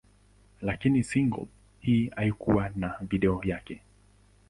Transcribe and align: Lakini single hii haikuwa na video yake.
Lakini 0.61 1.03
single 1.03 1.45
hii 1.79 2.09
haikuwa 2.15 2.69
na 2.75 2.95
video 3.01 3.41
yake. 3.43 3.81